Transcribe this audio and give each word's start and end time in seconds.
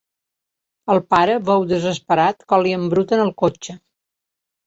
El 0.93 1.01
pare 1.13 1.35
veu 1.49 1.65
desesperat 1.73 2.41
com 2.53 2.63
li 2.67 2.73
embruten 2.77 3.23
el 3.27 3.31
cotxe. 3.43 3.77